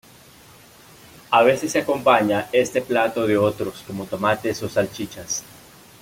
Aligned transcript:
A 1.29 1.43
veces 1.43 1.71
se 1.71 1.77
acompaña 1.81 2.47
este 2.51 2.81
plato 2.81 3.27
de 3.27 3.37
otros 3.37 3.83
como 3.85 4.05
tomates 4.07 4.63
o 4.63 4.67
salchichas. 4.67 5.43